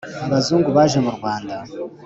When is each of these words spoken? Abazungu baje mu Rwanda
Abazungu 0.25 0.69
baje 0.77 0.99
mu 1.05 1.11
Rwanda 1.17 1.55